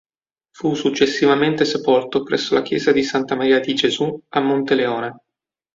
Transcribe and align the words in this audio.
Fu 0.49 0.73
successivamente 0.73 1.63
sepolto 1.63 2.23
presso 2.23 2.55
la 2.55 2.63
Chiesa 2.63 2.91
di 2.91 3.03
Santa 3.03 3.35
Maria 3.35 3.59
di 3.59 3.75
Gesù 3.75 4.19
a 4.29 4.39
Monteleone. 4.39 5.15